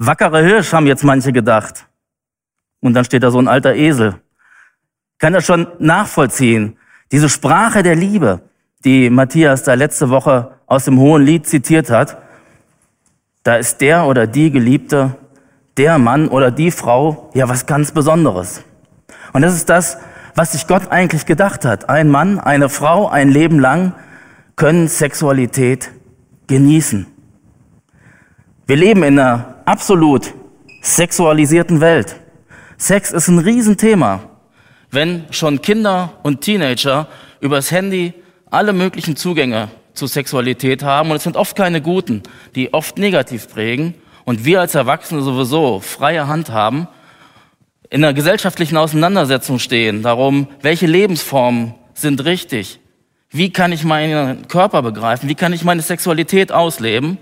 [0.00, 1.86] Wackere Hirsch haben jetzt manche gedacht.
[2.80, 4.14] Und dann steht da so ein alter Esel.
[5.18, 6.78] Kann das schon nachvollziehen.
[7.12, 8.40] Diese Sprache der Liebe,
[8.84, 12.16] die Matthias da letzte Woche aus dem Hohen Lied zitiert hat,
[13.42, 15.16] da ist der oder die Geliebte,
[15.76, 18.62] der Mann oder die Frau ja was ganz Besonderes.
[19.34, 19.98] Und das ist das,
[20.34, 21.90] was sich Gott eigentlich gedacht hat.
[21.90, 23.94] Ein Mann, eine Frau, ein Leben lang
[24.56, 25.90] können Sexualität
[26.46, 27.06] genießen.
[28.70, 30.32] Wir leben in einer absolut
[30.80, 32.14] sexualisierten Welt.
[32.76, 34.20] Sex ist ein Riesenthema.
[34.92, 37.08] Wenn schon Kinder und Teenager
[37.40, 38.14] übers Handy
[38.48, 42.22] alle möglichen Zugänge zu Sexualität haben, und es sind oft keine guten,
[42.54, 46.86] die oft negativ prägen, und wir als Erwachsene sowieso freie Hand haben,
[47.90, 52.78] in einer gesellschaftlichen Auseinandersetzung stehen, darum, welche Lebensformen sind richtig,
[53.30, 57.18] wie kann ich meinen Körper begreifen, wie kann ich meine Sexualität ausleben,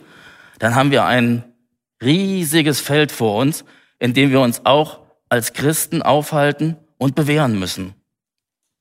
[0.58, 1.44] dann haben wir ein
[2.02, 3.64] riesiges Feld vor uns,
[3.98, 7.94] in dem wir uns auch als Christen aufhalten und bewähren müssen.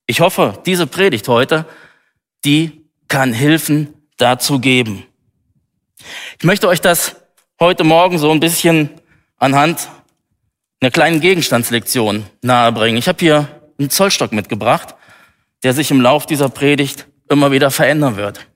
[0.05, 1.65] Ich hoffe, diese Predigt heute,
[2.45, 5.05] die kann Hilfen dazu geben.
[6.37, 7.15] Ich möchte euch das
[7.59, 8.89] heute Morgen so ein bisschen
[9.37, 9.89] anhand
[10.79, 12.97] einer kleinen Gegenstandslektion nahebringen.
[12.97, 13.47] Ich habe hier
[13.79, 14.95] einen Zollstock mitgebracht,
[15.63, 18.47] der sich im Lauf dieser Predigt immer wieder verändern wird.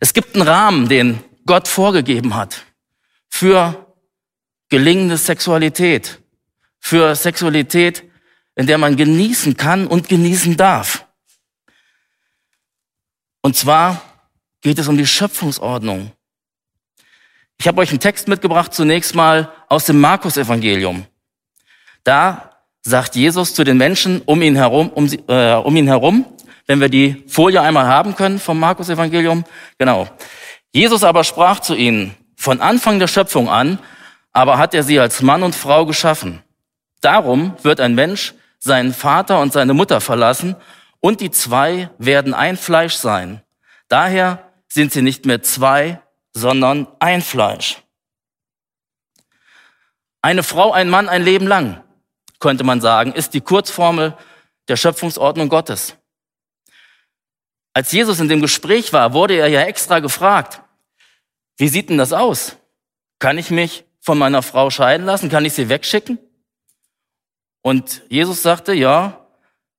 [0.00, 2.64] Es gibt einen Rahmen, den Gott vorgegeben hat
[3.28, 3.86] für
[4.68, 6.20] gelingende Sexualität,
[6.78, 8.04] für Sexualität,
[8.56, 11.06] in der man genießen kann und genießen darf.
[13.42, 14.02] Und zwar
[14.60, 16.10] geht es um die Schöpfungsordnung.
[17.58, 21.06] Ich habe euch einen Text mitgebracht, zunächst mal aus dem Markus-Evangelium.
[22.04, 26.24] Da sagt Jesus zu den Menschen um ihn herum, um, äh, um ihn herum,
[26.66, 29.44] wenn wir die Folie einmal haben können vom Markus-Evangelium.
[29.78, 30.08] Genau.
[30.76, 33.78] Jesus aber sprach zu ihnen, von Anfang der Schöpfung an,
[34.32, 36.42] aber hat er sie als Mann und Frau geschaffen.
[37.00, 40.54] Darum wird ein Mensch seinen Vater und seine Mutter verlassen
[41.00, 43.40] und die zwei werden ein Fleisch sein.
[43.88, 46.02] Daher sind sie nicht mehr zwei,
[46.34, 47.78] sondern ein Fleisch.
[50.20, 51.82] Eine Frau, ein Mann, ein Leben lang,
[52.38, 54.14] könnte man sagen, ist die Kurzformel
[54.68, 55.96] der Schöpfungsordnung Gottes.
[57.72, 60.60] Als Jesus in dem Gespräch war, wurde er ja extra gefragt,
[61.56, 62.56] wie sieht denn das aus?
[63.18, 65.30] Kann ich mich von meiner Frau scheiden lassen?
[65.30, 66.18] Kann ich sie wegschicken?
[67.62, 69.26] Und Jesus sagte, ja,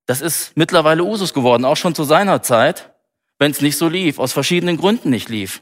[0.05, 2.93] das ist mittlerweile Usus geworden, auch schon zu seiner Zeit,
[3.39, 5.61] wenn es nicht so lief, aus verschiedenen Gründen nicht lief.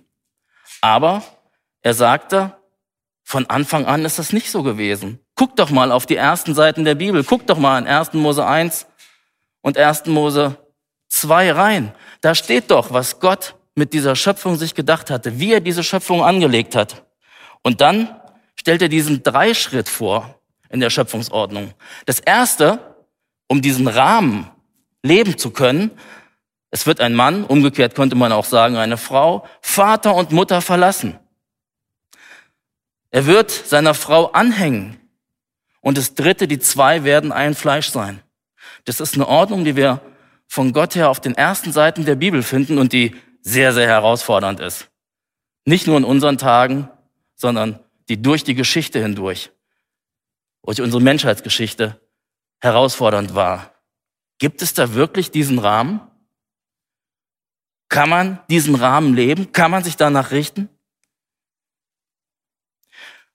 [0.81, 1.23] Aber
[1.81, 2.57] er sagte,
[3.23, 5.19] von Anfang an ist das nicht so gewesen.
[5.35, 8.13] Guck doch mal auf die ersten Seiten der Bibel, guck doch mal in 1.
[8.13, 8.85] Mose 1
[9.61, 10.05] und 1.
[10.05, 10.57] Mose
[11.09, 11.95] 2 rein.
[12.21, 16.23] Da steht doch, was Gott mit dieser Schöpfung sich gedacht hatte, wie er diese Schöpfung
[16.23, 17.05] angelegt hat.
[17.61, 18.15] Und dann
[18.55, 21.73] stellt er diesen Dreischritt vor in der Schöpfungsordnung.
[22.05, 22.79] Das erste,
[23.47, 24.49] um diesen Rahmen
[25.03, 25.91] leben zu können,
[26.71, 31.19] es wird ein Mann, umgekehrt könnte man auch sagen, eine Frau, Vater und Mutter verlassen.
[33.11, 34.99] Er wird seiner Frau anhängen.
[35.79, 38.21] Und das dritte, die zwei werden ein Fleisch sein.
[38.83, 40.01] Das ist eine Ordnung, die wir
[40.47, 43.15] von Gott her auf den ersten Seiten der Bibel finden und die
[43.45, 44.89] sehr, sehr herausfordernd ist.
[45.65, 46.89] Nicht nur in unseren Tagen,
[47.35, 47.79] sondern
[48.09, 49.51] die durch die Geschichte hindurch,
[50.63, 52.01] durch unsere Menschheitsgeschichte
[52.59, 53.71] herausfordernd war.
[54.39, 56.01] Gibt es da wirklich diesen Rahmen?
[57.87, 59.51] Kann man diesen Rahmen leben?
[59.53, 60.67] Kann man sich danach richten?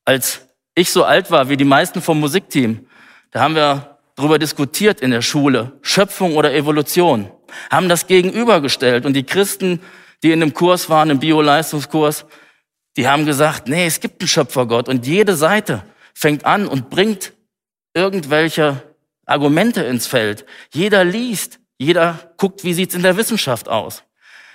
[0.04, 0.40] Als
[0.74, 2.88] ich so alt war wie die meisten vom Musikteam,
[3.30, 7.30] da haben wir darüber diskutiert in der Schule, Schöpfung oder Evolution,
[7.70, 9.80] haben das gegenübergestellt und die Christen
[10.22, 12.26] die in dem Kurs waren, im Bio-Leistungskurs,
[12.96, 15.84] die haben gesagt, nee, es gibt einen Schöpfergott und jede Seite
[16.14, 17.32] fängt an und bringt
[17.94, 18.82] irgendwelche
[19.26, 20.44] Argumente ins Feld.
[20.72, 24.02] Jeder liest, jeder guckt, wie sieht's in der Wissenschaft aus.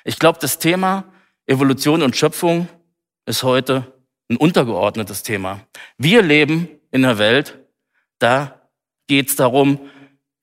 [0.04, 1.06] Ich glaube, das Thema
[1.48, 2.68] Evolution und Schöpfung
[3.26, 3.94] ist heute
[4.30, 5.62] ein untergeordnetes Thema.
[5.98, 7.60] Wir leben in einer Welt,
[8.20, 8.62] da
[9.08, 9.80] geht's darum,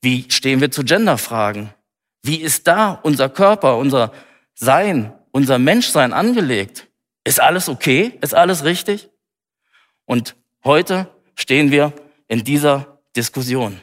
[0.02, 1.70] wie stehen wir zu Genderfragen?
[2.22, 4.12] Wie ist da unser Körper, unser
[4.54, 6.88] sein, unser Menschsein angelegt?
[7.24, 8.18] Ist alles okay?
[8.20, 9.10] Ist alles richtig?
[10.04, 11.92] Und heute stehen wir
[12.28, 13.80] in dieser Diskussion.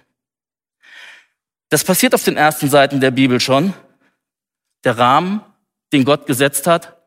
[1.69, 3.73] Das passiert auf den ersten Seiten der Bibel schon.
[4.83, 5.41] Der Rahmen,
[5.93, 6.97] den Gott gesetzt hat,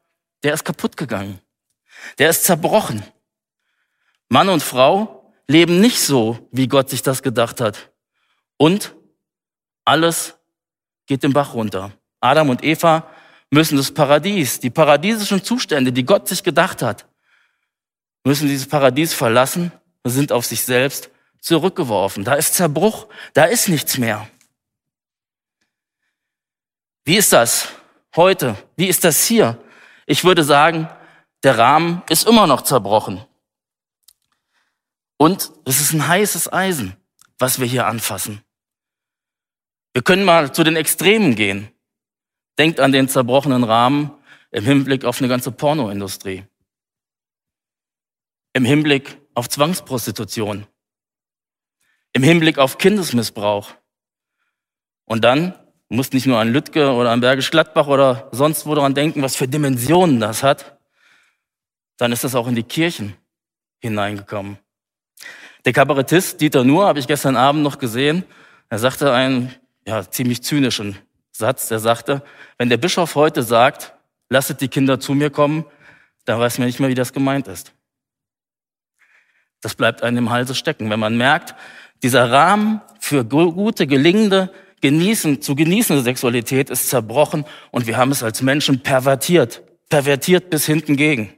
[0.43, 1.41] der ist kaputt gegangen.
[2.19, 3.03] Der ist zerbrochen.
[4.29, 7.91] Mann und Frau leben nicht so, wie Gott sich das gedacht hat.
[8.57, 8.95] Und
[9.85, 10.39] alles
[11.07, 11.93] geht den Bach runter.
[12.21, 13.09] Adam und Eva
[13.53, 17.07] müssen das Paradies, die paradiesischen Zustände, die Gott sich gedacht hat,
[18.25, 19.71] müssen dieses Paradies verlassen
[20.03, 22.25] und sind auf sich selbst zurückgeworfen.
[22.25, 24.27] Da ist Zerbruch, da ist nichts mehr.
[27.05, 27.69] Wie ist das
[28.17, 28.57] heute?
[28.77, 29.63] Wie ist das hier?
[30.07, 30.89] Ich würde sagen,
[31.43, 33.23] der Rahmen ist immer noch zerbrochen.
[35.19, 36.97] Und es ist ein heißes Eisen,
[37.39, 38.43] was wir hier anfassen.
[39.93, 41.69] Wir können mal zu den Extremen gehen.
[42.63, 44.13] Denkt an den zerbrochenen Rahmen
[44.53, 46.45] im Hinblick auf eine ganze Pornoindustrie.
[48.53, 50.69] Im Hinblick auf Zwangsprostitution.
[52.13, 53.75] Im Hinblick auf Kindesmissbrauch.
[55.07, 58.95] Und dann muss nicht nur an Lüttke oder an Bergisch Gladbach oder sonst wo daran
[58.95, 60.79] denken, was für Dimensionen das hat.
[61.97, 63.17] Dann ist das auch in die Kirchen
[63.81, 64.57] hineingekommen.
[65.65, 68.23] Der Kabarettist Dieter Nuhr habe ich gestern Abend noch gesehen.
[68.69, 69.53] Er sagte einen
[69.85, 70.97] ja, ziemlich zynischen
[71.43, 71.71] Satz.
[71.71, 72.23] Er sagte,
[72.57, 73.95] wenn der Bischof heute sagt,
[74.31, 75.65] lasset die Kinder zu mir kommen,
[76.25, 77.73] dann weiß man nicht mehr, wie das gemeint ist.
[79.61, 81.55] Das bleibt einem im Halse stecken, wenn man merkt,
[82.03, 88.23] dieser Rahmen für gute, gelingende, genießen, zu genießende Sexualität ist zerbrochen und wir haben es
[88.23, 91.33] als Menschen pervertiert, pervertiert bis hinten gegen.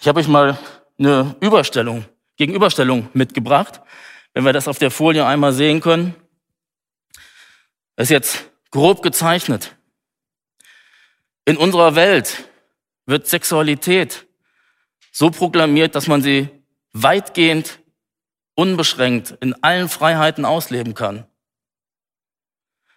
[0.00, 0.58] Ich habe euch mal
[0.98, 2.04] eine Überstellung,
[2.36, 3.80] Gegenüberstellung mitgebracht.
[4.34, 6.14] Wenn wir das auf der Folie einmal sehen können.
[7.98, 9.74] Das ist jetzt grob gezeichnet.
[11.44, 12.48] In unserer Welt
[13.06, 14.24] wird Sexualität
[15.10, 16.48] so proklamiert, dass man sie
[16.92, 17.80] weitgehend
[18.54, 21.26] unbeschränkt in allen Freiheiten ausleben kann.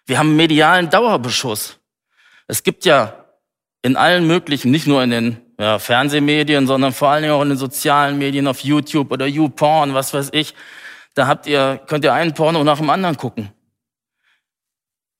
[0.06, 1.80] Wir haben medialen Dauerbeschuss.
[2.46, 3.26] Es gibt ja
[3.82, 7.48] in allen möglichen, nicht nur in den ja, Fernsehmedien, sondern vor allen Dingen auch in
[7.48, 10.54] den sozialen Medien, auf YouTube oder YouPorn, was weiß ich.
[11.14, 13.52] Da habt ihr, könnt ihr einen Porno nach dem anderen gucken.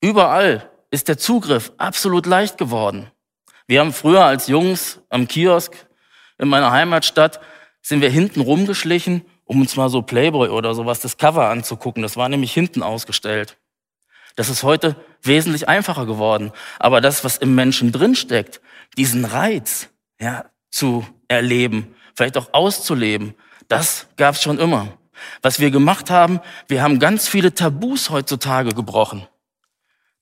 [0.03, 3.11] Überall ist der Zugriff absolut leicht geworden.
[3.67, 5.87] Wir haben früher als Jungs am Kiosk
[6.39, 7.41] in meiner Heimatstadt
[7.83, 12.03] sind wir hinten rumgeschlichen, um uns mal so Playboy oder sowas, das Cover anzugucken.
[12.03, 13.59] Das war nämlich hinten ausgestellt.
[14.35, 16.51] Das ist heute wesentlich einfacher geworden.
[16.81, 18.61] Aber das, was im Menschen drinsteckt,
[18.97, 19.89] diesen Reiz,
[20.21, 23.35] ja, zu erleben, vielleicht auch auszuleben,
[23.69, 24.89] das gab's schon immer.
[25.43, 29.29] Was wir gemacht haben, wir haben ganz viele Tabus heutzutage gebrochen.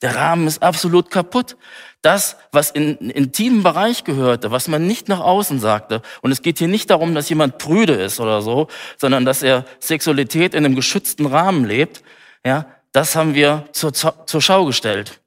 [0.02, 1.56] Der Rahmen ist absolut kaputt.
[2.00, 6.00] Das, was in intimen Bereich gehörte, was man nicht nach außen sagte.
[6.22, 9.66] Und es geht hier nicht darum, dass jemand prüde ist oder so, sondern dass er
[9.78, 12.02] Sexualität in einem geschützten Rahmen lebt.
[12.44, 15.20] Ja, das haben wir zur, zur Schau gestellt.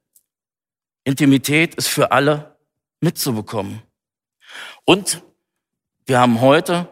[1.03, 2.55] Intimität ist für alle
[3.01, 3.83] mitzubekommen.
[4.85, 5.21] Und
[6.05, 6.87] wir haben heute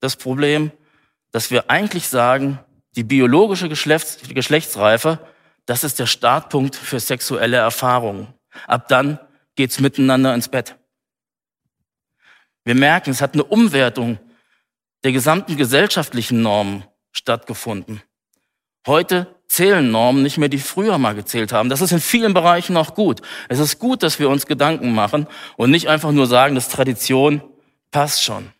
[0.00, 0.70] das Problem,
[1.32, 2.60] dass wir eigentlich sagen,
[2.96, 5.18] die biologische Geschlechts Geschlechtsreife
[5.68, 8.28] das ist der Startpunkt für sexuelle Erfahrungen.
[8.66, 9.18] Ab dann
[9.54, 10.76] geht's miteinander ins Bett.
[12.64, 14.18] Wir merken, es hat eine Umwertung
[15.04, 18.02] der gesamten gesellschaftlichen Normen stattgefunden.
[18.86, 21.68] Heute zählen Normen nicht mehr, die früher mal gezählt haben.
[21.68, 23.20] Das ist in vielen Bereichen auch gut.
[23.50, 25.26] Es ist gut, dass wir uns Gedanken machen
[25.58, 27.42] und nicht einfach nur sagen, dass Tradition
[27.90, 28.52] passt schon.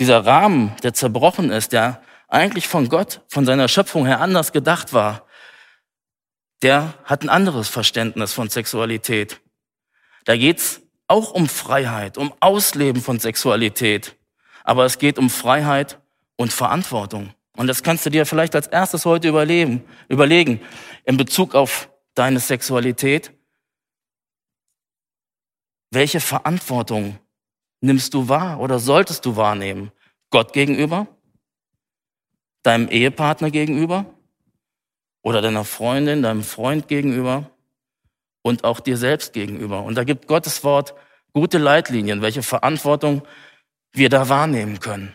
[0.00, 4.92] Dieser Rahmen, der zerbrochen ist, der eigentlich von Gott, von seiner Schöpfung her anders gedacht
[4.92, 5.26] war,
[6.62, 9.40] der hat ein anderes Verständnis von Sexualität.
[10.24, 14.16] Da geht's auch um Freiheit, um Ausleben von Sexualität.
[14.64, 16.00] Aber es geht um Freiheit
[16.36, 17.32] und Verantwortung.
[17.56, 20.60] Und das kannst du dir vielleicht als erstes heute überlegen, überlegen
[21.04, 23.32] in Bezug auf deine Sexualität.
[25.90, 27.18] Welche Verantwortung
[27.80, 29.92] nimmst du wahr oder solltest du wahrnehmen?
[30.30, 31.06] Gott gegenüber?
[32.66, 34.06] Deinem Ehepartner gegenüber
[35.22, 37.50] oder deiner Freundin, deinem Freund gegenüber
[38.42, 39.82] und auch dir selbst gegenüber.
[39.82, 40.94] Und da gibt Gottes Wort
[41.32, 43.22] gute Leitlinien, welche Verantwortung
[43.92, 45.14] wir da wahrnehmen können.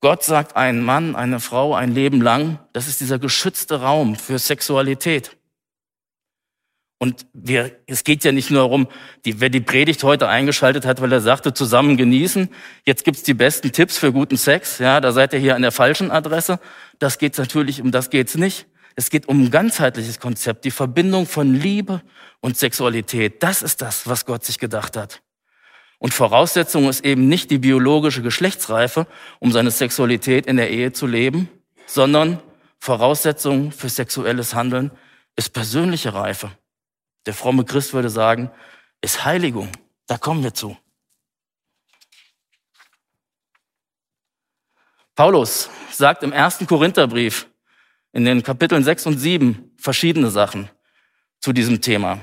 [0.00, 4.38] Gott sagt einen Mann, eine Frau ein Leben lang, das ist dieser geschützte Raum für
[4.38, 5.36] Sexualität.
[6.98, 8.88] Und wir, es geht ja nicht nur darum,
[9.24, 12.48] die, wer die Predigt heute eingeschaltet hat, weil er sagte, zusammen genießen.
[12.86, 14.78] Jetzt gibt's die besten Tipps für guten Sex.
[14.78, 16.58] Ja, da seid ihr hier an der falschen Adresse.
[16.98, 18.66] Das geht's natürlich, um das geht's nicht.
[18.94, 22.00] Es geht um ein ganzheitliches Konzept, die Verbindung von Liebe
[22.40, 23.42] und Sexualität.
[23.42, 25.20] Das ist das, was Gott sich gedacht hat.
[25.98, 29.06] Und Voraussetzung ist eben nicht die biologische Geschlechtsreife,
[29.38, 31.50] um seine Sexualität in der Ehe zu leben,
[31.86, 32.40] sondern
[32.78, 34.90] Voraussetzung für sexuelles Handeln
[35.36, 36.50] ist persönliche Reife.
[37.26, 38.50] Der fromme Christ würde sagen,
[39.00, 39.70] ist Heiligung.
[40.06, 40.76] Da kommen wir zu.
[45.16, 47.48] Paulus sagt im ersten Korintherbrief
[48.12, 50.70] in den Kapiteln 6 und 7 verschiedene Sachen
[51.40, 52.20] zu diesem Thema.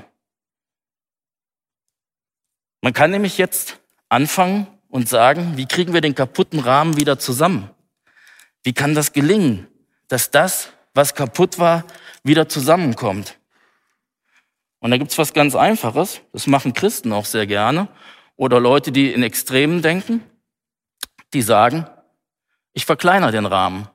[2.80, 7.70] Man kann nämlich jetzt anfangen und sagen, wie kriegen wir den kaputten Rahmen wieder zusammen?
[8.62, 9.66] Wie kann das gelingen,
[10.08, 11.84] dass das, was kaputt war,
[12.22, 13.38] wieder zusammenkommt?
[14.84, 17.88] Und da gibt's was ganz Einfaches, das machen Christen auch sehr gerne,
[18.36, 20.22] oder Leute, die in Extremen denken,
[21.32, 21.86] die sagen,
[22.74, 23.88] ich verkleinere den Rahmen.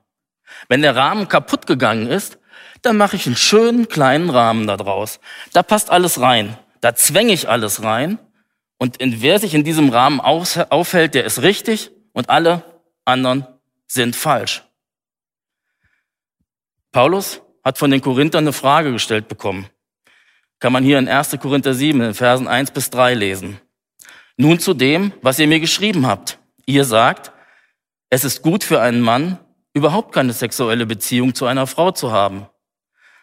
[0.68, 2.40] Wenn der Rahmen kaputt gegangen ist,
[2.82, 5.20] dann mache ich einen schönen kleinen Rahmen da draus.
[5.52, 6.58] Da passt alles rein.
[6.80, 8.18] Da zwänge ich alles rein.
[8.76, 12.64] Und wer sich in diesem Rahmen aufhält, der ist richtig und alle
[13.04, 13.46] anderen
[13.86, 14.64] sind falsch.
[16.90, 19.70] Paulus hat von den Korinthern eine Frage gestellt bekommen.
[20.60, 21.38] Kann man hier in 1.
[21.40, 23.60] Korinther 7 in Versen 1 bis 3 lesen.
[24.36, 26.38] Nun zu dem, was ihr mir geschrieben habt.
[26.66, 27.32] Ihr sagt,
[28.10, 29.38] es ist gut für einen Mann,
[29.72, 32.46] überhaupt keine sexuelle Beziehung zu einer Frau zu haben.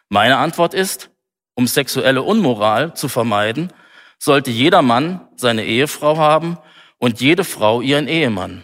[0.09, 1.11] Meine Antwort ist,
[1.53, 3.71] um sexuelle Unmoral zu vermeiden,
[4.17, 6.57] sollte jeder Mann seine Ehefrau haben
[6.97, 8.63] und jede Frau ihren Ehemann.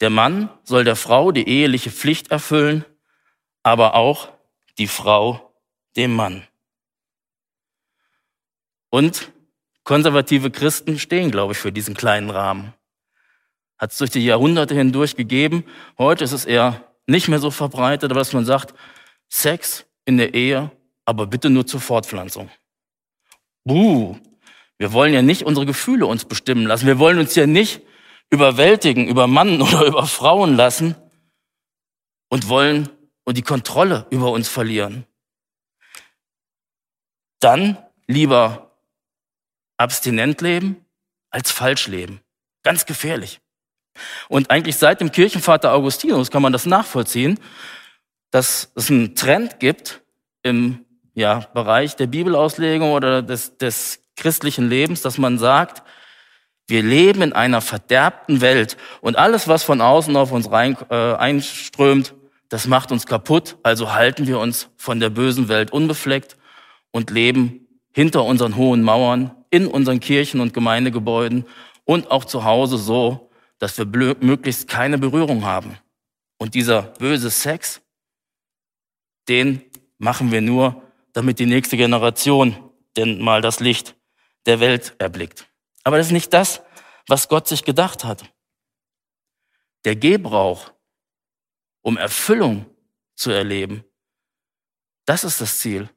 [0.00, 2.84] Der Mann soll der Frau die eheliche Pflicht erfüllen,
[3.62, 4.28] aber auch
[4.78, 5.54] die Frau
[5.96, 6.47] dem Mann.
[8.90, 9.32] Und
[9.84, 12.74] konservative Christen stehen, glaube ich, für diesen kleinen Rahmen
[13.78, 15.64] hat es durch die Jahrhunderte hindurch gegeben.
[15.96, 18.74] Heute ist es eher nicht mehr so verbreitet, aber dass man sagt,
[19.28, 20.70] Sex in der Ehe,
[21.04, 22.50] aber bitte nur zur Fortpflanzung.
[23.64, 24.16] Buh,
[24.78, 26.86] wir wollen ja nicht unsere Gefühle uns bestimmen lassen.
[26.86, 27.82] Wir wollen uns ja nicht
[28.30, 30.96] überwältigen über Mann oder über Frauen lassen
[32.28, 32.88] und wollen
[33.24, 35.06] und die Kontrolle über uns verlieren.
[37.40, 38.67] Dann lieber
[39.78, 40.84] abstinent leben
[41.30, 42.20] als falsch leben.
[42.62, 43.40] Ganz gefährlich.
[44.28, 47.40] Und eigentlich seit dem Kirchenvater Augustinus kann man das nachvollziehen,
[48.30, 50.02] dass es einen Trend gibt
[50.42, 55.82] im ja, Bereich der Bibelauslegung oder des, des christlichen Lebens, dass man sagt,
[56.66, 61.14] wir leben in einer verderbten Welt und alles, was von außen auf uns rein, äh,
[61.14, 62.14] einströmt,
[62.50, 63.56] das macht uns kaputt.
[63.62, 66.36] Also halten wir uns von der bösen Welt unbefleckt
[66.90, 71.44] und leben hinter unseren hohen Mauern, in unseren Kirchen und Gemeindegebäuden
[71.84, 75.78] und auch zu Hause so, dass wir möglichst keine Berührung haben.
[76.38, 77.80] Und dieser böse Sex,
[79.28, 79.62] den
[79.98, 82.56] machen wir nur, damit die nächste Generation
[82.96, 83.96] denn mal das Licht
[84.46, 85.48] der Welt erblickt.
[85.84, 86.62] Aber das ist nicht das,
[87.06, 88.24] was Gott sich gedacht hat.
[89.84, 90.72] Der Gebrauch,
[91.82, 92.66] um Erfüllung
[93.14, 93.84] zu erleben,
[95.06, 95.88] das ist das Ziel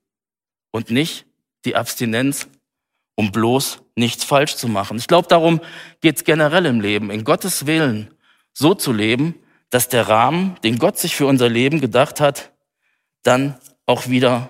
[0.71, 1.25] und nicht
[1.65, 2.47] die Abstinenz
[3.15, 4.97] um bloß nichts falsch zu machen.
[4.97, 5.61] Ich glaube, darum
[6.01, 8.13] geht es generell im Leben, in Gottes Willen
[8.53, 9.35] so zu leben,
[9.69, 12.51] dass der Rahmen, den Gott sich für unser Leben gedacht hat,
[13.23, 14.49] dann auch wieder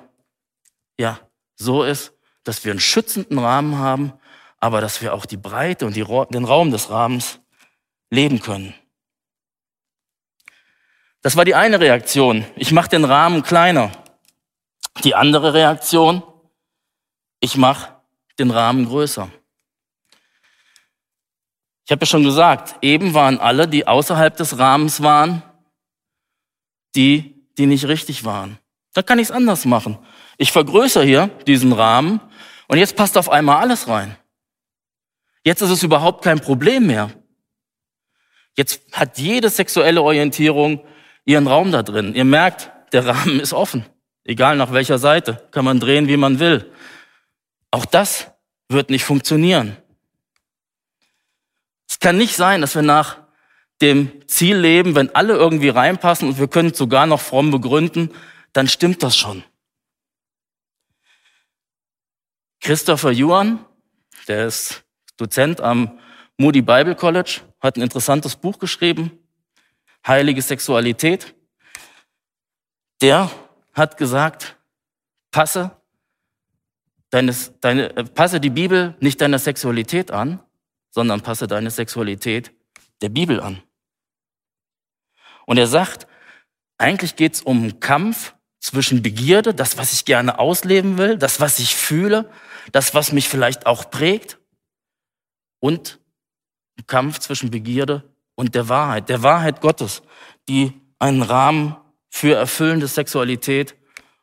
[0.97, 1.19] ja
[1.55, 2.13] so ist,
[2.43, 4.13] dass wir einen schützenden Rahmen haben,
[4.59, 7.39] aber dass wir auch die Breite und die, den Raum des Rahmens
[8.09, 8.73] leben können.
[11.21, 12.45] Das war die eine Reaktion.
[12.55, 13.91] Ich mache den Rahmen kleiner.
[15.03, 16.23] Die andere Reaktion,
[17.41, 17.93] ich mache
[18.39, 19.29] den Rahmen größer.
[21.83, 25.43] Ich habe ja schon gesagt, eben waren alle, die außerhalb des Rahmens waren,
[26.95, 28.57] die, die nicht richtig waren.
[28.93, 29.98] Da kann ich es anders machen.
[30.38, 32.21] Ich vergrößere hier diesen Rahmen
[32.67, 34.15] und jetzt passt auf einmal alles rein.
[35.43, 37.12] Jetzt ist es überhaupt kein Problem mehr.
[38.55, 40.86] Jetzt hat jede sexuelle Orientierung
[41.25, 42.13] ihren Raum da drin.
[42.13, 43.86] Ihr merkt, der Rahmen ist offen.
[44.24, 45.48] Egal nach welcher Seite.
[45.51, 46.71] Kann man drehen, wie man will.
[47.71, 48.31] Auch das
[48.69, 49.77] wird nicht funktionieren.
[51.89, 53.19] Es kann nicht sein, dass wir nach
[53.81, 58.13] dem Ziel leben, wenn alle irgendwie reinpassen und wir können sogar noch fromm begründen,
[58.53, 59.43] dann stimmt das schon.
[62.59, 63.65] Christopher Yuan,
[64.27, 64.83] der ist
[65.17, 65.99] Dozent am
[66.37, 69.17] Moody Bible College, hat ein interessantes Buch geschrieben,
[70.05, 71.35] Heilige Sexualität.
[73.01, 73.29] Der
[73.73, 74.57] hat gesagt,
[75.29, 75.80] passe
[77.11, 80.39] deines, deine, äh, passe die Bibel nicht deiner Sexualität an,
[80.89, 82.51] sondern passe deine Sexualität
[83.01, 83.61] der Bibel an.
[85.45, 86.07] Und er sagt,
[86.77, 91.39] eigentlich geht es um einen Kampf zwischen Begierde, das, was ich gerne ausleben will, das,
[91.39, 92.29] was ich fühle,
[92.71, 94.39] das, was mich vielleicht auch prägt,
[95.61, 95.99] und
[96.77, 98.03] ein Kampf zwischen Begierde
[98.35, 100.01] und der Wahrheit, der Wahrheit Gottes,
[100.49, 101.77] die einen Rahmen
[102.09, 103.75] für erfüllende Sexualität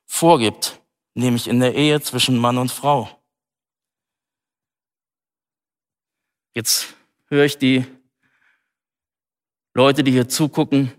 [0.05, 0.81] vorgibt,
[1.19, 3.11] nämlich in der Ehe zwischen Mann und Frau.
[6.55, 6.95] Jetzt
[7.27, 7.85] höre ich die
[9.75, 10.93] Leute, die hier zugucken,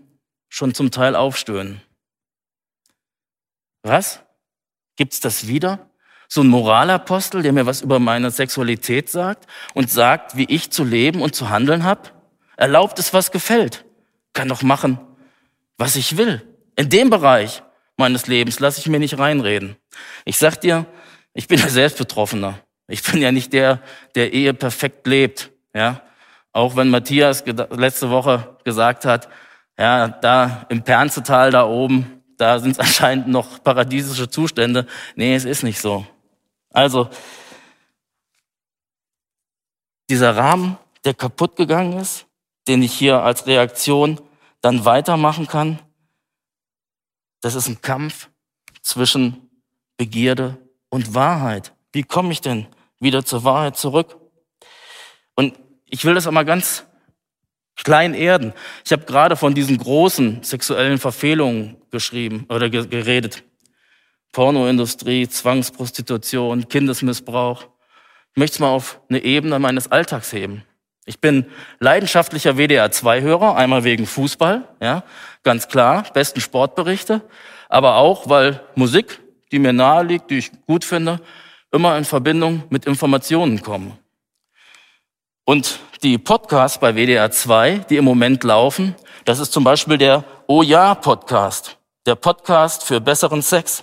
[0.48, 1.80] schon zum Teil aufstöhnen.
[3.82, 4.20] Was?
[4.96, 5.90] Gibt's das wieder?
[6.28, 10.84] So ein Moralapostel, der mir was über meine Sexualität sagt und sagt, wie ich zu
[10.84, 12.10] leben und zu handeln habe?
[12.56, 13.84] Erlaubt es, was gefällt.
[14.34, 15.00] Kann doch machen,
[15.76, 16.46] was ich will.
[16.76, 17.62] In dem Bereich
[18.00, 19.76] meines Lebens lasse ich mir nicht reinreden.
[20.24, 20.86] Ich sag dir,
[21.32, 22.58] ich bin ja selbst Betroffener.
[22.88, 23.80] Ich bin ja nicht der,
[24.16, 25.50] der Ehe perfekt lebt.
[25.72, 26.02] Ja,
[26.52, 29.28] auch wenn Matthias letzte Woche gesagt hat,
[29.78, 34.86] ja, da im Pernzetal da oben, da sind es anscheinend noch paradiesische Zustände.
[35.14, 36.04] Nee, es ist nicht so.
[36.72, 37.08] Also,
[40.08, 42.26] dieser Rahmen, der kaputt gegangen ist,
[42.66, 44.20] den ich hier als Reaktion
[44.60, 45.78] dann weitermachen kann,
[47.40, 48.28] das ist ein Kampf
[48.82, 49.50] zwischen
[49.96, 51.72] Begierde und Wahrheit.
[51.92, 52.66] Wie komme ich denn
[52.98, 54.18] wieder zur Wahrheit zurück?
[55.34, 56.84] Und ich will das einmal ganz
[57.76, 58.52] klein erden.
[58.84, 63.42] Ich habe gerade von diesen großen sexuellen Verfehlungen geschrieben oder geredet.
[64.32, 67.66] Pornoindustrie, Zwangsprostitution, Kindesmissbrauch.
[68.32, 70.62] Ich möchte es mal auf eine Ebene meines Alltags heben.
[71.10, 71.46] Ich bin
[71.80, 75.02] leidenschaftlicher WDR2-Hörer, einmal wegen Fußball, ja,
[75.42, 77.22] ganz klar, besten Sportberichte,
[77.68, 79.18] aber auch, weil Musik,
[79.50, 81.20] die mir nahe liegt, die ich gut finde,
[81.72, 83.98] immer in Verbindung mit Informationen kommen.
[85.44, 90.22] Und die Podcasts bei WDR 2, die im Moment laufen, das ist zum Beispiel der
[90.46, 91.76] Oh ja Podcast,
[92.06, 93.82] der Podcast für besseren Sex.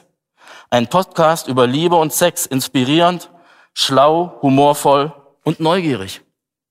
[0.70, 3.30] Ein Podcast über Liebe und Sex, inspirierend,
[3.74, 5.12] schlau, humorvoll
[5.44, 6.22] und neugierig.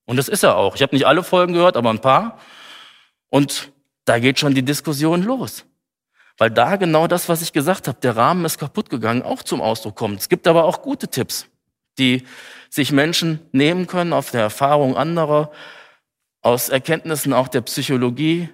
[0.06, 0.76] Und das ist er auch.
[0.76, 2.38] Ich habe nicht alle Folgen gehört, aber ein paar.
[3.28, 3.70] Und
[4.04, 5.64] da geht schon die Diskussion los.
[6.38, 9.60] Weil da genau das, was ich gesagt habe, der Rahmen ist kaputt gegangen, auch zum
[9.60, 10.20] Ausdruck kommt.
[10.20, 11.46] Es gibt aber auch gute Tipps,
[11.98, 12.24] die
[12.68, 15.50] sich Menschen nehmen können auf der Erfahrung anderer,
[16.42, 18.48] aus Erkenntnissen auch der Psychologie,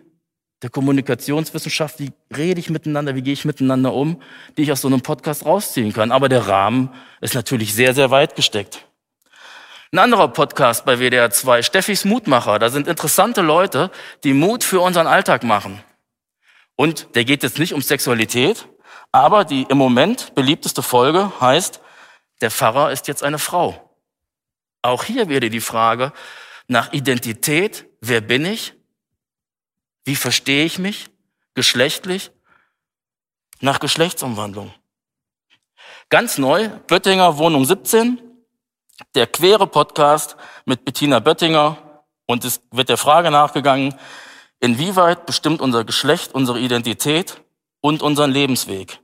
[0.62, 4.22] der Kommunikationswissenschaft, wie rede ich miteinander, wie gehe ich miteinander um,
[4.56, 6.12] die ich aus so einem Podcast rausziehen kann.
[6.12, 8.86] Aber der Rahmen ist natürlich sehr, sehr weit gesteckt.
[9.94, 12.58] Ein anderer Podcast bei WDR 2, Steffis Mutmacher.
[12.58, 13.90] Da sind interessante Leute,
[14.24, 15.84] die Mut für unseren Alltag machen.
[16.76, 18.66] Und der geht jetzt nicht um Sexualität,
[19.12, 21.82] aber die im Moment beliebteste Folge heißt,
[22.40, 23.94] der Pfarrer ist jetzt eine Frau.
[24.80, 26.14] Auch hier wieder die Frage
[26.68, 27.84] nach Identität.
[28.00, 28.72] Wer bin ich?
[30.06, 31.10] Wie verstehe ich mich?
[31.52, 32.30] Geschlechtlich?
[33.60, 34.72] Nach Geschlechtsumwandlung.
[36.08, 38.31] Ganz neu, Böttinger Wohnung 17,
[39.14, 43.94] der quere Podcast mit Bettina Böttinger und es wird der Frage nachgegangen,
[44.60, 47.40] inwieweit bestimmt unser Geschlecht unsere Identität
[47.80, 49.00] und unseren Lebensweg.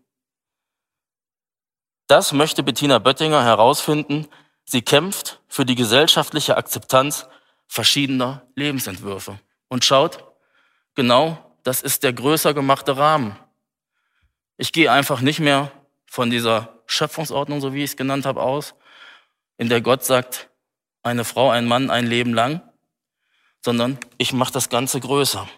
[2.06, 4.28] Das möchte Bettina Böttinger herausfinden,
[4.70, 7.26] Sie kämpft für die gesellschaftliche Akzeptanz
[7.68, 9.38] verschiedener Lebensentwürfe.
[9.68, 10.24] Und schaut,
[10.94, 13.34] genau das ist der größer gemachte Rahmen.
[14.58, 15.72] Ich gehe einfach nicht mehr
[16.04, 18.74] von dieser Schöpfungsordnung, so wie ich es genannt habe, aus,
[19.58, 20.48] in der Gott sagt,
[21.02, 22.62] eine Frau, ein Mann, ein Leben lang,
[23.62, 25.48] sondern ich mache das Ganze größer.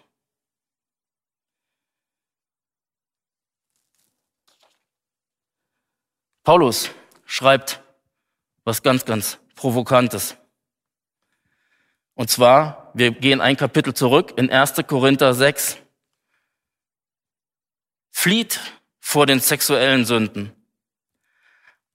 [6.43, 6.89] Paulus
[7.25, 7.81] schreibt
[8.63, 10.35] was ganz, ganz Provokantes.
[12.15, 14.73] Und zwar, wir gehen ein Kapitel zurück in 1.
[14.87, 15.77] Korinther 6.
[18.09, 18.59] Flieht
[18.99, 20.60] vor den sexuellen Sünden.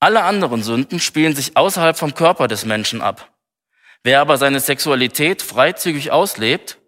[0.06, 3.32] Alle anderen Sünden spielen sich außerhalb vom Körper des Menschen ab.
[4.04, 6.78] Wer aber seine Sexualität freizügig auslebt,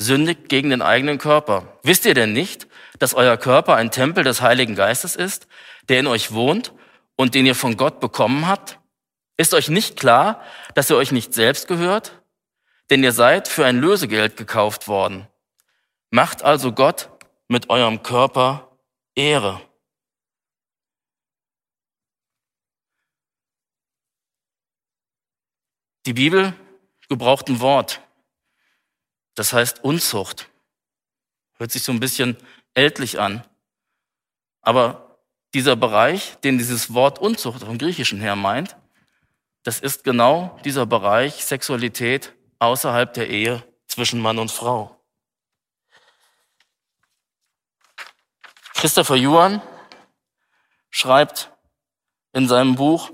[0.00, 1.76] sündigt gegen den eigenen Körper.
[1.82, 2.68] Wisst ihr denn nicht,
[3.00, 5.48] dass euer Körper ein Tempel des Heiligen Geistes ist,
[5.88, 6.72] der in euch wohnt
[7.16, 8.78] und den ihr von Gott bekommen habt?
[9.36, 10.40] Ist euch nicht klar,
[10.76, 12.22] dass ihr euch nicht selbst gehört?
[12.90, 15.26] Denn ihr seid für ein Lösegeld gekauft worden.
[16.10, 17.10] Macht also Gott
[17.48, 18.70] mit eurem Körper
[19.16, 19.65] Ehre.
[26.06, 26.54] Die Bibel
[27.08, 28.00] gebraucht ein Wort.
[29.34, 30.48] Das heißt Unzucht.
[31.54, 32.36] Hört sich so ein bisschen
[32.74, 33.44] ältlich an.
[34.60, 35.18] Aber
[35.52, 38.76] dieser Bereich, den dieses Wort Unzucht vom Griechischen her meint,
[39.64, 45.04] das ist genau dieser Bereich Sexualität außerhalb der Ehe zwischen Mann und Frau.
[48.74, 49.60] Christopher Yuan,
[50.90, 51.50] schreibt
[52.32, 53.10] in seinem Buch,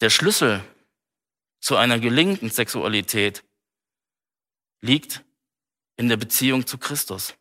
[0.00, 0.64] der Schlüssel
[1.64, 3.42] zu einer gelingenden Sexualität
[4.82, 5.24] liegt
[5.96, 7.36] in der Beziehung zu Christus.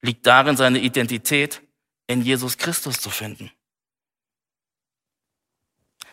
[0.00, 1.60] Liegt darin, seine Identität
[2.06, 3.50] in Jesus Christus zu finden.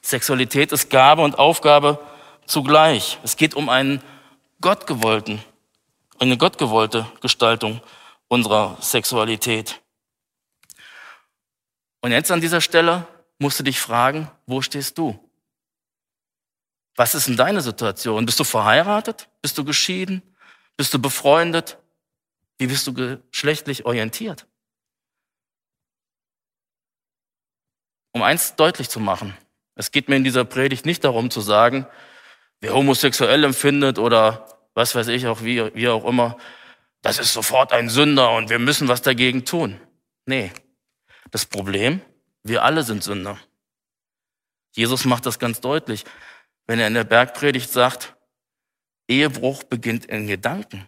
[0.02, 2.04] Sexualität ist Gabe und Aufgabe
[2.48, 3.20] zugleich.
[3.24, 4.02] Es geht um einen
[4.60, 5.44] gottgewollten,
[6.18, 7.80] eine gottgewollte Gestaltung
[8.28, 9.84] unserer Sexualität.
[12.02, 13.06] Und jetzt an dieser Stelle
[13.38, 15.29] musst du dich fragen, wo stehst du?
[17.00, 18.26] Was ist denn deine Situation?
[18.26, 19.30] Bist du verheiratet?
[19.42, 20.22] Bist du geschieden?
[20.76, 21.78] Bist du befreundet?
[22.58, 24.46] Wie bist du geschlechtlich orientiert?
[28.12, 29.34] Um eins deutlich zu machen,
[29.76, 31.88] es geht mir in dieser Predigt nicht darum zu sagen,
[32.60, 36.36] wer homosexuell empfindet oder was weiß ich auch, wie, wie auch immer,
[37.02, 39.80] das ist sofort ein Sünder und wir müssen was dagegen tun.
[40.26, 40.52] Nee,
[41.32, 42.02] das Problem,
[42.44, 43.40] wir alle sind Sünder.
[44.76, 46.04] Jesus macht das ganz deutlich,
[46.70, 48.16] wenn er in der Bergpredigt sagt,
[49.08, 50.88] Ehebruch beginnt in Gedanken.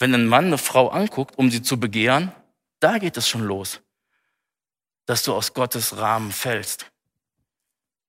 [0.00, 2.32] Wenn ein Mann eine Frau anguckt, um sie zu begehren,
[2.80, 3.80] da geht es schon los,
[5.04, 6.90] dass du aus Gottes Rahmen fällst,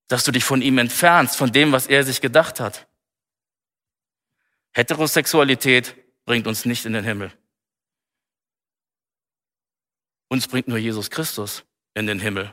[0.08, 2.88] dass du dich von ihm entfernst, von dem, was er sich gedacht hat.
[4.72, 7.32] Heterosexualität bringt uns nicht in den Himmel.
[10.28, 12.52] Uns bringt nur Jesus Christus in den Himmel.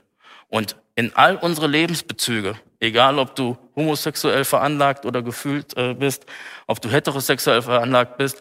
[0.49, 6.27] Und in all unsere Lebensbezüge, egal ob du homosexuell veranlagt oder gefühlt äh, bist,
[6.67, 8.41] ob du heterosexuell veranlagt bist,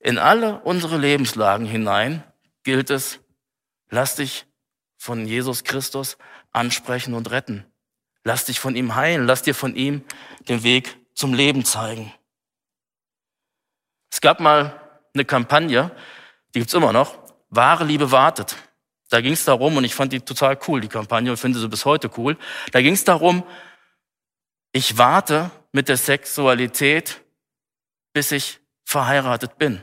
[0.00, 2.22] in alle unsere Lebenslagen hinein
[2.62, 3.20] gilt es,
[3.90, 4.46] lass dich
[4.96, 6.18] von Jesus Christus
[6.52, 7.64] ansprechen und retten.
[8.24, 10.04] Lass dich von ihm heilen, lass dir von ihm
[10.48, 12.12] den Weg zum Leben zeigen.
[14.10, 14.80] Es gab mal
[15.14, 15.90] eine Kampagne,
[16.54, 17.18] die gibt's immer noch,
[17.50, 18.56] wahre Liebe wartet.
[19.10, 21.68] Da ging es darum, und ich fand die total cool, die Kampagne, und finde sie
[21.68, 22.36] bis heute cool.
[22.72, 23.42] Da ging es darum,
[24.72, 27.20] ich warte mit der Sexualität,
[28.12, 29.82] bis ich verheiratet bin.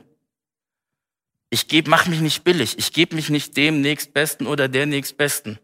[1.49, 2.77] Ich geb, mach mich nicht billig.
[2.77, 5.59] Ich gebe mich nicht dem nächstbesten oder der nächstbesten,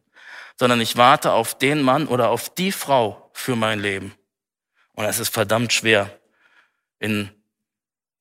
[0.57, 4.13] sondern ich warte auf den Mann oder auf die Frau für mein Leben.
[4.93, 6.19] Und es ist verdammt schwer,
[6.99, 7.29] in,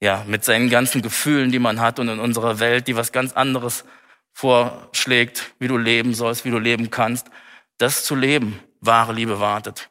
[0.01, 3.35] ja, mit seinen ganzen Gefühlen, die man hat und in unserer Welt, die was ganz
[3.35, 3.85] anderes
[4.33, 7.29] vorschlägt, wie du leben sollst, wie du leben kannst,
[7.79, 9.91] das zu leben, wahre Liebe wartet.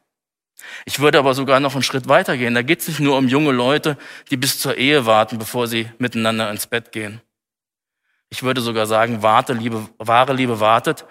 [0.84, 2.54] Ich würde aber sogar noch einen Schritt weiter gehen.
[2.54, 3.96] Da geht es nicht nur um junge Leute,
[4.30, 7.20] die bis zur Ehe warten, bevor sie miteinander ins Bett gehen.
[8.28, 11.04] Ich würde sogar sagen, warte, Liebe, wahre Liebe wartet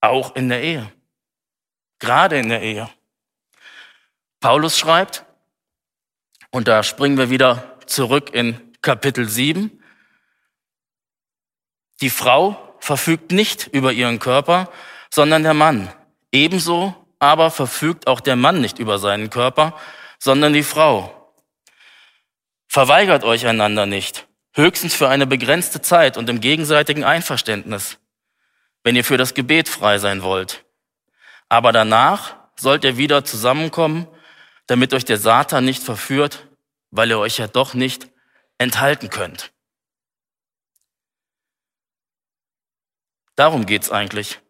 [0.00, 0.92] auch in der Ehe.
[1.98, 2.88] Gerade in der Ehe.
[4.40, 5.24] Paulus schreibt,
[6.50, 9.82] und da springen wir wieder zurück in Kapitel 7,
[12.00, 14.70] die Frau verfügt nicht über ihren Körper,
[15.10, 15.92] sondern der Mann.
[16.30, 19.78] Ebenso aber verfügt auch der Mann nicht über seinen Körper,
[20.18, 21.34] sondern die Frau.
[22.68, 27.98] Verweigert euch einander nicht, höchstens für eine begrenzte Zeit und im gegenseitigen Einverständnis,
[28.82, 30.64] wenn ihr für das Gebet frei sein wollt.
[31.48, 34.08] Aber danach sollt ihr wieder zusammenkommen,
[34.66, 36.48] damit euch der Satan nicht verführt,
[36.90, 38.08] weil ihr euch ja doch nicht
[38.58, 39.52] enthalten könnt.
[43.36, 44.40] Darum geht's eigentlich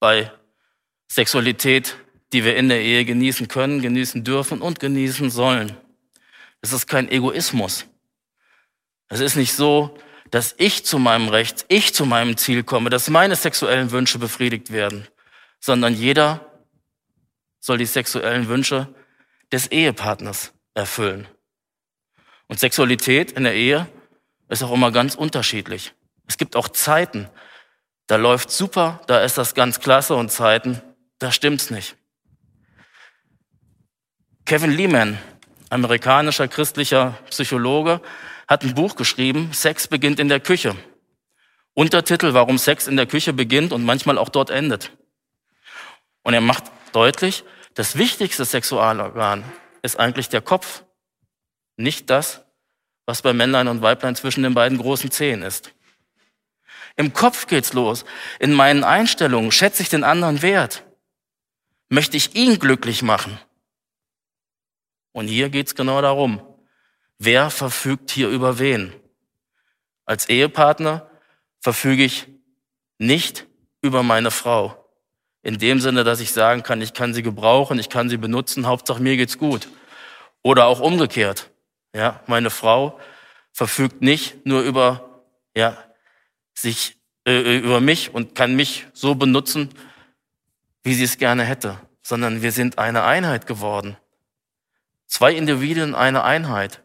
[0.00, 0.32] bei
[1.08, 1.96] Sexualität,
[2.32, 5.76] die wir in der Ehe genießen können, genießen dürfen und genießen sollen.
[6.60, 7.86] Es ist kein Egoismus.
[9.08, 9.96] Es ist nicht so,
[10.30, 14.70] dass ich zu meinem Recht, ich zu meinem Ziel komme, dass meine sexuellen Wünsche befriedigt
[14.70, 15.08] werden,
[15.58, 16.46] sondern jeder
[17.58, 18.94] soll die sexuellen Wünsche
[19.52, 21.26] des Ehepartners erfüllen.
[22.46, 23.88] Und Sexualität in der Ehe
[24.48, 25.92] ist auch immer ganz unterschiedlich.
[26.26, 27.28] Es gibt auch Zeiten,
[28.06, 30.80] da läuft super, da ist das ganz klasse und Zeiten,
[31.18, 31.96] da stimmt's nicht.
[34.44, 35.18] Kevin Lehman,
[35.68, 38.00] amerikanischer christlicher Psychologe,
[38.48, 40.74] hat ein Buch geschrieben, Sex beginnt in der Küche.
[41.74, 44.92] Untertitel, warum Sex in der Küche beginnt und manchmal auch dort endet.
[46.22, 49.44] Und er macht deutlich, das wichtigste Sexualorgan
[49.82, 50.82] ist eigentlich der Kopf,
[51.76, 52.44] nicht das,
[53.06, 55.72] was bei Männlein und Weiblein zwischen den beiden großen Zehen ist.
[56.96, 58.04] Im Kopf geht's los.
[58.38, 60.84] In meinen Einstellungen schätze ich den anderen wert.
[61.88, 63.38] Möchte ich ihn glücklich machen?
[65.12, 66.40] Und hier geht's genau darum.
[67.18, 68.92] Wer verfügt hier über wen?
[70.04, 71.10] Als Ehepartner
[71.60, 72.28] verfüge ich
[72.98, 73.46] nicht
[73.82, 74.76] über meine Frau.
[75.42, 78.66] In dem Sinne, dass ich sagen kann, ich kann sie gebrauchen, ich kann sie benutzen,
[78.66, 79.68] Hauptsache mir geht's gut.
[80.42, 81.50] Oder auch umgekehrt.
[81.94, 82.98] Ja, meine Frau
[83.52, 85.22] verfügt nicht nur über,
[85.56, 85.76] ja,
[86.54, 86.96] sich
[87.26, 89.70] äh, über mich und kann mich so benutzen,
[90.82, 93.96] wie sie es gerne hätte, sondern wir sind eine Einheit geworden.
[95.10, 96.82] Zwei Individuen, eine Einheit.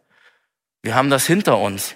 [0.81, 1.95] Wir haben das hinter uns,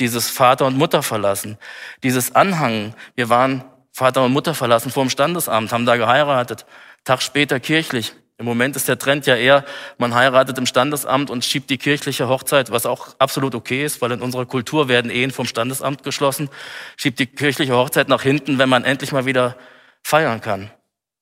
[0.00, 1.58] dieses Vater und Mutter verlassen,
[2.02, 2.92] dieses Anhangen.
[3.14, 6.66] Wir waren Vater und Mutter verlassen vor dem Standesamt, haben da geheiratet,
[7.04, 8.14] Tag später kirchlich.
[8.36, 9.64] Im Moment ist der Trend ja eher,
[9.96, 14.10] man heiratet im Standesamt und schiebt die kirchliche Hochzeit, was auch absolut okay ist, weil
[14.10, 16.50] in unserer Kultur werden Ehen vom Standesamt geschlossen,
[16.96, 19.56] schiebt die kirchliche Hochzeit nach hinten, wenn man endlich mal wieder
[20.02, 20.72] feiern kann.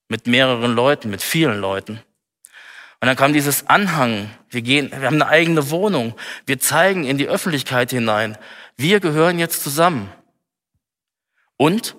[0.08, 2.00] Mit mehreren Leuten, mit vielen Leuten.
[3.00, 4.30] Und dann kam dieses Anhang.
[4.50, 6.14] Wir gehen, wir haben eine eigene Wohnung.
[6.46, 8.36] Wir zeigen in die Öffentlichkeit hinein.
[8.76, 10.12] Wir gehören jetzt zusammen.
[11.56, 11.96] Und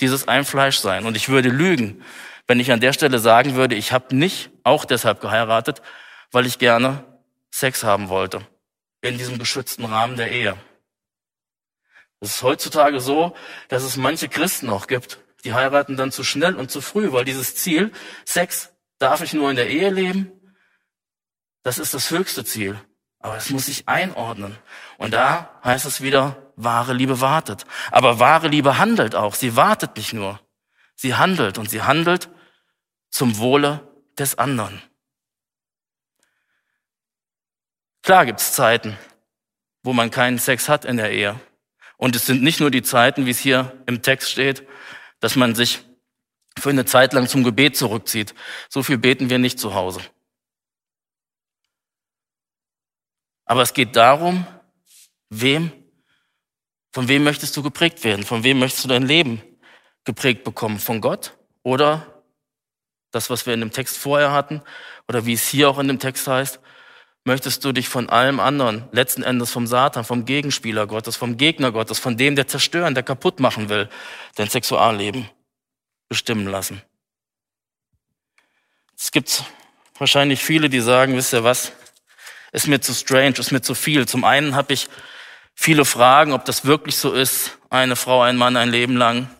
[0.00, 1.06] dieses Einfleischsein.
[1.06, 2.02] Und ich würde lügen,
[2.48, 5.80] wenn ich an der Stelle sagen würde, ich habe nicht auch deshalb geheiratet,
[6.32, 7.04] weil ich gerne
[7.50, 8.46] Sex haben wollte
[9.02, 10.56] in diesem geschützten Rahmen der Ehe.
[12.20, 13.34] Es ist heutzutage so,
[13.68, 17.24] dass es manche Christen auch gibt, die heiraten dann zu schnell und zu früh, weil
[17.24, 17.90] dieses Ziel,
[18.24, 18.71] Sex
[19.02, 20.32] darf ich nur in der Ehe leben,
[21.62, 22.78] das ist das höchste Ziel.
[23.18, 24.56] Aber es muss sich einordnen.
[24.98, 27.64] Und da heißt es wieder, wahre Liebe wartet.
[27.92, 29.34] Aber wahre Liebe handelt auch.
[29.34, 30.40] Sie wartet nicht nur.
[30.96, 32.30] Sie handelt und sie handelt
[33.10, 33.88] zum Wohle
[34.18, 34.82] des anderen.
[38.02, 38.98] Klar gibt's Zeiten,
[39.84, 41.38] wo man keinen Sex hat in der Ehe.
[41.96, 44.66] Und es sind nicht nur die Zeiten, wie es hier im Text steht,
[45.20, 45.84] dass man sich
[46.58, 48.34] für eine Zeit lang zum Gebet zurückzieht.
[48.68, 50.00] So viel beten wir nicht zu Hause.
[53.44, 54.46] Aber es geht darum,
[55.28, 55.72] wem,
[56.92, 58.24] von wem möchtest du geprägt werden?
[58.24, 59.42] Von wem möchtest du dein Leben
[60.04, 60.78] geprägt bekommen?
[60.78, 62.22] Von Gott oder
[63.10, 64.62] das, was wir in dem Text vorher hatten,
[65.06, 66.60] oder wie es hier auch in dem Text heißt,
[67.24, 71.72] möchtest du dich von allem anderen, letzten Endes vom Satan, vom Gegenspieler Gottes, vom Gegner
[71.72, 73.90] Gottes, von dem, der zerstören, der kaputt machen will,
[74.36, 75.28] dein Sexualleben
[76.12, 76.82] bestimmen lassen.
[78.98, 79.44] Es gibt
[79.96, 81.72] wahrscheinlich viele, die sagen, wisst ihr was,
[82.52, 84.06] ist mir zu strange, ist mir zu viel.
[84.06, 84.90] Zum einen habe ich
[85.54, 89.30] viele Fragen, ob das wirklich so ist, eine Frau, ein Mann ein Leben lang.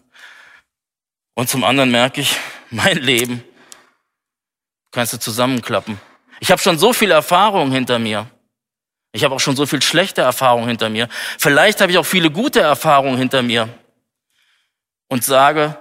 [1.35, 2.39] Und zum anderen merke ich,
[2.71, 3.45] mein Leben
[4.93, 6.01] kannst du zusammenklappen.
[6.41, 8.31] Ich habe schon so viel Erfahrung hinter mir.
[9.13, 11.11] Ich habe auch schon so viel schlechte Erfahrung hinter mir.
[11.39, 13.69] Vielleicht habe ich auch viele gute Erfahrungen hinter mir.
[15.09, 15.77] Und sage,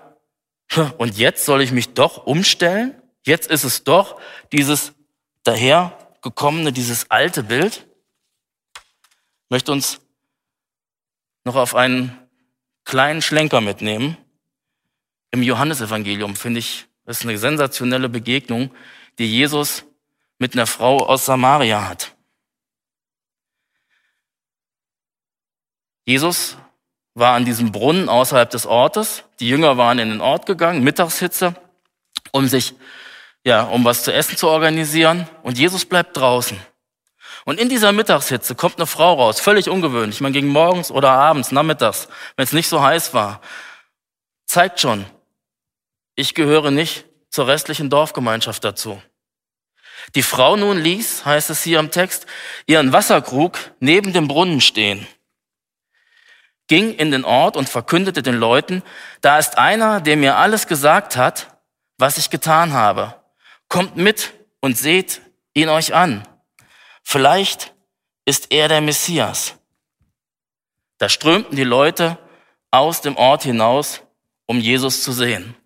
[0.98, 2.96] und jetzt soll ich mich doch umstellen?
[3.24, 4.20] Jetzt ist es doch
[4.52, 4.94] dieses
[5.44, 7.88] dahergekommene, dieses alte Bild.
[8.76, 10.00] Ich möchte uns
[11.44, 12.18] noch auf einen
[12.86, 14.18] kleinen Schlenker mitnehmen.
[15.32, 18.72] Im Johannesevangelium finde ich, das ist eine sensationelle Begegnung
[19.22, 19.86] die Jesus
[20.40, 22.16] mit einer Frau aus Samaria hat.
[26.06, 26.58] Jesus
[27.14, 29.24] war an diesem Brunnen außerhalb des Ortes.
[29.40, 31.56] Die Jünger waren in den Ort gegangen, Mittagshitze,
[32.32, 32.74] um sich,
[33.44, 35.28] ja, um was zu essen zu organisieren.
[35.44, 36.58] Und Jesus bleibt draußen.
[37.44, 40.22] Und in dieser Mittagshitze kommt eine Frau raus, völlig ungewöhnlich.
[40.22, 43.42] Man ging morgens oder abends, nachmittags, wenn es nicht so heiß war.
[44.46, 45.06] Zeigt schon,
[46.16, 49.02] ich gehöre nicht zur restlichen Dorfgemeinschaft dazu.
[50.16, 52.26] Die Frau nun ließ, heißt es hier im Text,
[52.66, 55.08] ihren Wasserkrug neben dem Brunnen stehen,
[56.72, 58.82] ging in den Ort und verkündete den Leuten,
[59.20, 61.60] da ist einer, der mir alles gesagt hat,
[61.98, 63.22] was ich getan habe.
[63.68, 65.20] Kommt mit und seht
[65.54, 66.26] ihn euch an.
[67.04, 67.74] Vielleicht
[68.24, 69.56] ist er der Messias.
[70.98, 72.18] Da strömten die Leute
[72.72, 74.04] aus dem Ort hinaus,
[74.46, 75.58] um Jesus zu sehen.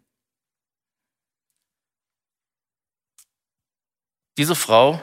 [4.39, 4.99] Diese Frau,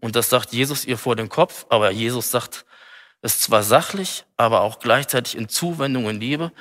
[0.00, 2.64] und das sagt Jesus ihr vor den Kopf, aber Jesus sagt
[3.22, 6.52] es zwar sachlich, aber auch gleichzeitig in Zuwendung und Liebe,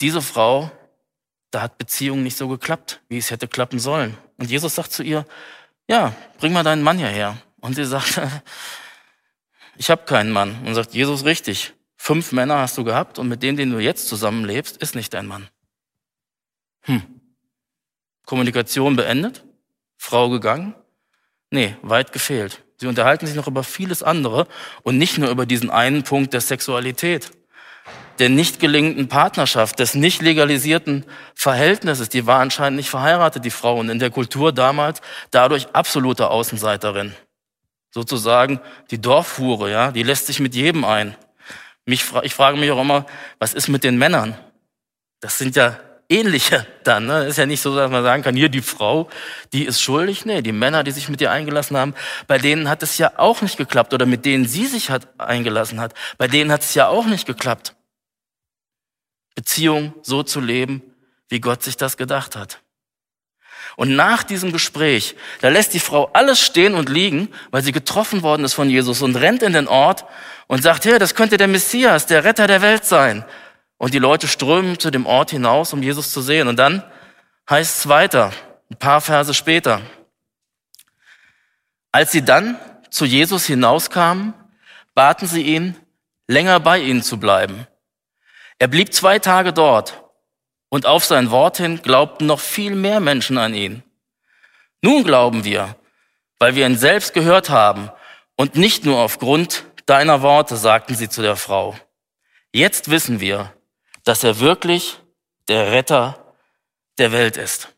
[0.00, 0.70] diese Frau,
[1.50, 4.16] da hat Beziehung nicht so geklappt, wie es hätte klappen sollen.
[4.38, 5.24] Und Jesus sagt zu ihr,
[5.88, 7.36] ja, bring mal deinen Mann hierher.
[7.60, 8.20] Und sie sagt,
[9.76, 10.66] ich habe keinen Mann.
[10.66, 14.08] Und sagt Jesus richtig, fünf Männer hast du gehabt und mit dem, den du jetzt
[14.08, 15.48] zusammenlebst, ist nicht dein Mann.
[16.82, 17.02] Hm.
[18.24, 19.44] Kommunikation beendet.
[19.96, 20.74] Frau gegangen?
[21.50, 22.65] Nee, weit gefehlt.
[22.78, 24.46] Sie unterhalten sich noch über vieles andere
[24.82, 27.30] und nicht nur über diesen einen Punkt der Sexualität,
[28.18, 32.08] der nicht gelingenden Partnerschaft, des nicht legalisierten Verhältnisses.
[32.08, 37.14] Die war anscheinend nicht verheiratet, die Frau, und in der Kultur damals dadurch absolute Außenseiterin.
[37.90, 38.60] Sozusagen
[38.90, 41.16] die Dorfhure, ja, die lässt sich mit jedem ein.
[41.86, 43.06] Mich, ich frage mich auch immer,
[43.38, 44.36] was ist mit den Männern?
[45.20, 47.06] Das sind ja ähnliche dann.
[47.06, 47.26] Ne?
[47.26, 49.08] Ist ja nicht so, dass man sagen kann, hier die Frau,
[49.52, 50.24] die ist schuldig.
[50.24, 51.94] Nee, die Männer, die sich mit ihr eingelassen haben,
[52.26, 53.94] bei denen hat es ja auch nicht geklappt.
[53.94, 57.26] Oder mit denen sie sich hat eingelassen hat, bei denen hat es ja auch nicht
[57.26, 57.74] geklappt.
[59.34, 60.82] Beziehung so zu leben,
[61.28, 62.60] wie Gott sich das gedacht hat.
[63.76, 68.22] Und nach diesem Gespräch, da lässt die Frau alles stehen und liegen, weil sie getroffen
[68.22, 70.06] worden ist von Jesus und rennt in den Ort
[70.46, 73.24] und sagt, ja, das könnte der Messias, der Retter der Welt sein.
[73.78, 76.48] Und die Leute strömen zu dem Ort hinaus, um Jesus zu sehen.
[76.48, 76.82] Und dann
[77.48, 78.32] heißt es weiter,
[78.70, 79.82] ein paar Verse später.
[81.92, 82.58] Als sie dann
[82.90, 84.34] zu Jesus hinauskamen,
[84.94, 85.76] baten sie ihn,
[86.26, 87.66] länger bei ihnen zu bleiben.
[88.58, 90.02] Er blieb zwei Tage dort
[90.68, 93.82] und auf sein Wort hin glaubten noch viel mehr Menschen an ihn.
[94.82, 95.76] Nun glauben wir,
[96.38, 97.90] weil wir ihn selbst gehört haben
[98.36, 101.76] und nicht nur aufgrund deiner Worte, sagten sie zu der Frau.
[102.52, 103.52] Jetzt wissen wir,
[104.06, 105.00] dass er wirklich
[105.48, 106.32] der Retter
[106.96, 107.74] der Welt ist.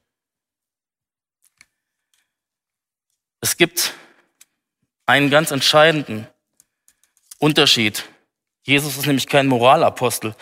[3.40, 3.94] Es gibt
[5.06, 6.28] einen ganz entscheidenden
[7.38, 8.04] Unterschied.
[8.62, 10.36] Jesus ist nämlich kein Moralapostel.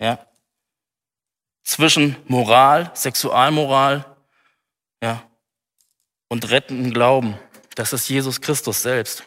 [0.00, 0.26] Ja,
[1.62, 4.16] zwischen Moral, Sexualmoral
[5.00, 5.22] ja,
[6.26, 7.38] und rettenden Glauben.
[7.76, 9.22] Das ist Jesus Christus selbst.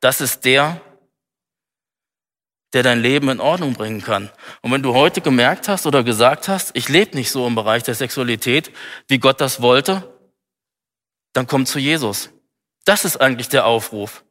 [0.00, 0.82] Das ist der,
[2.72, 4.30] der dein Leben in Ordnung bringen kann.
[4.60, 7.82] Und wenn du heute gemerkt hast oder gesagt hast, ich lebe nicht so im Bereich
[7.82, 8.70] der Sexualität,
[9.08, 10.14] wie Gott das wollte,
[11.32, 12.30] dann komm zu Jesus.
[12.84, 14.24] Das ist eigentlich der Aufruf.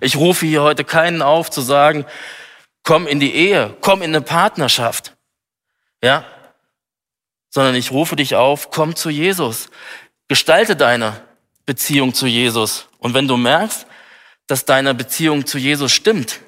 [0.00, 2.04] Ich rufe hier heute keinen auf zu sagen,
[2.82, 5.16] komm in die Ehe, komm in eine Partnerschaft
[6.02, 6.24] ja,
[7.48, 9.70] sondern ich rufe dich auf, komm zu Jesus.
[10.28, 11.22] Gestalte deine
[11.64, 12.88] Beziehung zu Jesus.
[12.98, 13.86] Und wenn du merkst,
[14.46, 16.40] dass deine Beziehung zu Jesus stimmt,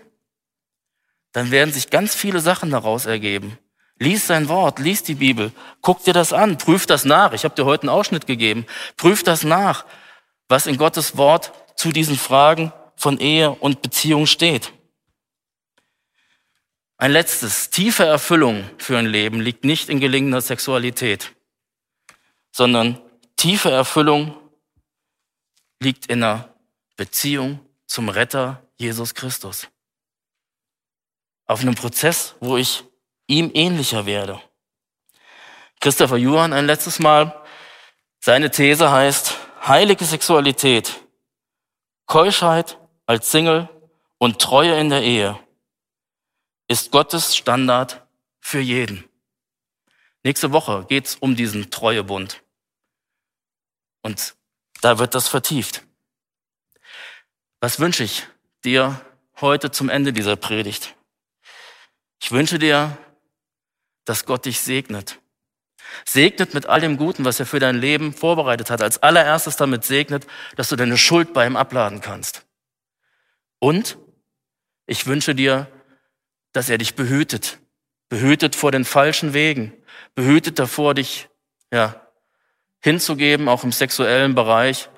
[1.35, 3.59] dann werden sich ganz viele Sachen daraus ergeben.
[3.99, 7.33] Lies sein Wort, lies die Bibel, guck dir das an, prüf das nach.
[7.33, 8.67] Ich habe dir heute einen Ausschnitt gegeben.
[8.97, 9.85] Prüf das nach,
[10.49, 14.73] was in Gottes Wort zu diesen Fragen von Ehe und Beziehung steht.
[16.99, 21.35] Ein letztes, tiefe Erfüllung für ein Leben liegt nicht in gelingender Sexualität,
[22.53, 23.01] sondern
[23.37, 24.37] tiefe Erfüllung
[25.81, 26.55] liegt in einer
[26.97, 29.69] Beziehung zum Retter Jesus Christus.
[31.47, 32.85] Auf einem Prozess, wo ich
[33.27, 34.41] ihm ähnlicher werde.
[35.81, 37.45] Christopher Johann ein letztes Mal,
[38.21, 41.05] seine These heißt, heilige Sexualität,
[42.07, 43.69] Keuschheit als Single
[44.19, 45.39] und Treue in der Ehe
[46.69, 48.07] ist Gottes Standard
[48.41, 49.05] für jeden.
[50.23, 52.43] Nächste Woche geht's um diesen Treuebund.
[54.03, 54.35] Und
[54.81, 55.83] da wird das vertieft.
[57.61, 58.27] Was wünsche ich
[58.65, 59.01] dir
[59.41, 60.95] heute zum Ende dieser Predigt?
[62.21, 62.97] Ich wünsche dir,
[64.05, 65.21] dass Gott dich segnet.
[66.05, 68.83] Segnet mit all dem Guten, was er für dein Leben vorbereitet hat.
[68.83, 72.45] Als allererstes damit segnet, dass du deine Schuld bei ihm abladen kannst.
[73.59, 73.99] Und
[74.87, 75.69] ich wünsche dir,
[76.53, 77.59] dass er dich behütet.
[78.09, 79.73] Behütet vor den falschen Wegen.
[80.15, 81.29] Behütet davor, dich,
[81.73, 82.09] ja,
[82.81, 84.89] hinzugeben, auch im sexuellen Bereich.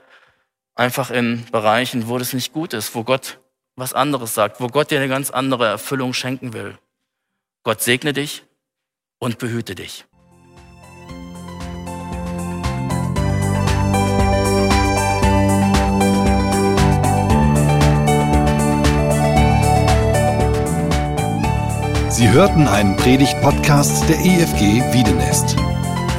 [0.74, 3.38] Einfach in Bereichen, wo das nicht gut ist, wo Gott
[3.76, 6.78] was anderes sagt, wo Gott dir eine ganz andere Erfüllung schenken will.
[7.66, 8.44] Gott segne dich
[9.18, 10.04] und behüte dich.
[22.08, 25.56] Sie hörten einen Predigt-Podcast der EFG Wiedenest.